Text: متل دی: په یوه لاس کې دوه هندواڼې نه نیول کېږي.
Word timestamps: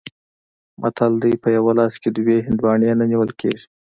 متل 0.81 1.13
دی: 1.23 1.33
په 1.43 1.47
یوه 1.57 1.71
لاس 1.79 1.93
کې 2.01 2.09
دوه 2.11 2.35
هندواڼې 2.47 2.89
نه 2.99 3.05
نیول 3.11 3.31
کېږي. 3.39 3.65